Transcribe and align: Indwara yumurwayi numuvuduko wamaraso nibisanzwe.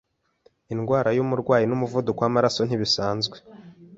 Indwara 0.73 1.09
yumurwayi 1.17 1.65
numuvuduko 1.67 2.19
wamaraso 2.21 2.61
nibisanzwe. 2.65 3.37